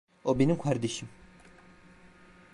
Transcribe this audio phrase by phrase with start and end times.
[0.23, 1.09] O benim kardeşim.